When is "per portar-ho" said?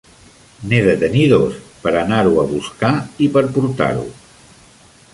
3.37-4.11